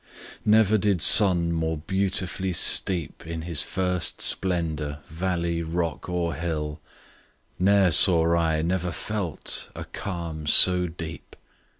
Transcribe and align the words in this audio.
Never 0.43 0.79
did 0.79 0.99
sun 1.03 1.51
more 1.51 1.77
beautifully 1.77 2.53
steep 2.53 3.27
In 3.27 3.43
his 3.43 3.61
first 3.61 4.19
splendour 4.19 4.97
valley, 5.05 5.61
rock, 5.61 6.09
or 6.09 6.33
hill; 6.33 6.81
10 7.59 7.65
Ne'er 7.65 7.91
saw 7.91 8.35
I, 8.35 8.63
never 8.63 8.91
felt, 8.91 9.69
a 9.75 9.85
calm 9.85 10.47
so 10.47 10.87
deep! 10.87 11.35